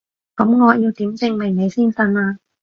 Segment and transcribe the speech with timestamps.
[0.35, 2.39] 噉我要點證明你先信啊？